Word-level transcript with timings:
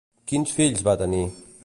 Quins 0.31 0.53
fills 0.59 0.83
van 0.89 0.99
tenir? 1.03 1.23